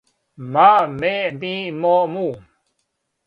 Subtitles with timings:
[0.51, 0.71] ма
[1.01, 2.27] ме ми мо му